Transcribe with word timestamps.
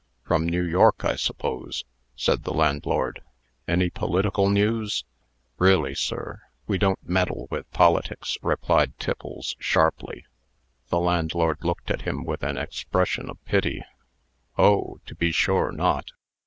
"From 0.23 0.47
New 0.49 0.63
York, 0.63 1.05
I 1.05 1.15
suppose?" 1.15 1.83
said 2.15 2.43
the 2.43 2.55
landlord. 2.55 3.21
"Any 3.67 3.91
political 3.91 4.49
news?" 4.49 5.03
"Really, 5.59 5.93
sir, 5.93 6.41
we 6.65 6.79
don't 6.79 7.07
meddle 7.07 7.47
with 7.51 7.69
politics," 7.69 8.35
replied 8.41 8.97
Tiffles, 8.97 9.55
sharply. 9.59 10.25
The 10.87 10.99
landlord 10.99 11.63
looked 11.63 11.91
at 11.91 12.01
him 12.01 12.23
with 12.25 12.41
an 12.41 12.57
expression 12.57 13.29
of 13.29 13.45
pity 13.45 13.83
"Oh! 14.57 14.99
to 15.05 15.13
be 15.13 15.31
sure 15.31 15.71
not. 15.71 16.09